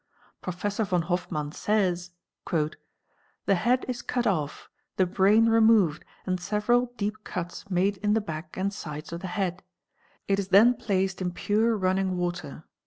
[0.41, 2.09] Professor von Hofmann says
[2.51, 2.71] "89:—
[3.45, 8.19] "The head is cut off, the brain removed and several deep cuts made in the
[8.19, 9.61] back and sides of the head;
[10.27, 12.17] it is then placed in pure run=— CORPSE IDENTIFICATION | 159 ning
[12.57, 12.63] water.